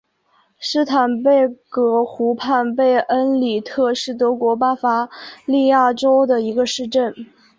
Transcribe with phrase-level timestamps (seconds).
[0.57, 5.07] 施坦贝格湖畔贝恩里特是德国巴伐
[5.45, 7.13] 利亚州的一个市镇。